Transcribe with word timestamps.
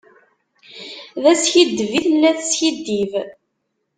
D 1.21 1.23
askiddeb 1.31 1.91
i 1.99 2.01
tella 2.05 2.31
tiskiddib. 2.37 3.11